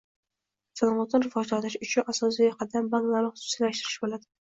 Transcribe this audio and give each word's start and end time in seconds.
Sanoatni 0.81 1.21
rivojlantirish 1.27 1.77
uchun 1.89 2.09
asosiy 2.17 2.53
qadam 2.65 2.91
banklarni 2.97 3.33
xususiylashtirish 3.39 4.05
bo'ladi 4.07 4.33